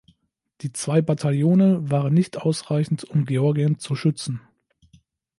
[0.61, 4.41] Die zwei Bataillone waren nicht ausreichend, um Georgien zu schützen.